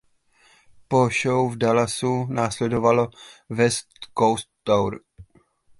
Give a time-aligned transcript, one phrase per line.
[0.87, 3.09] Po show v Dallasu následovalo
[3.49, 4.99] West Coast tour.